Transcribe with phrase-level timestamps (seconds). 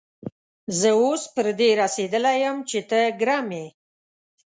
[0.79, 3.67] زه اوس پر دې رسېدلی يم چې ته ګرم يې.